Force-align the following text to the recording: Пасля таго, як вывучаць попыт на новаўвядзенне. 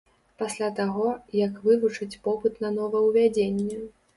Пасля 0.41 0.69
таго, 0.79 1.05
як 1.41 1.59
вывучаць 1.67 2.19
попыт 2.25 2.59
на 2.67 2.75
новаўвядзенне. 2.79 3.83